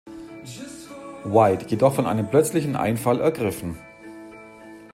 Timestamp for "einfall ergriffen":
2.75-3.77